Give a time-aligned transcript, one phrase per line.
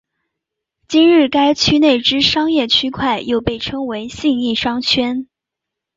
[0.87, 5.27] 今日该区内之商业区块又常被称为信义商圈。